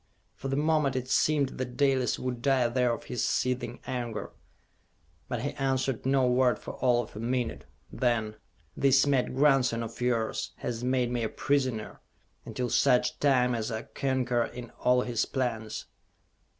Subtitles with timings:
[0.33, 4.31] For the moment it seemed that Dalis would die there of his seething anger;
[5.29, 7.65] but he answered no word for all of a minute.
[7.93, 8.37] Then:
[8.75, 12.01] "This mad grandson of yours has made me a prisoner,
[12.45, 15.85] until such time as I concur in all his plans!"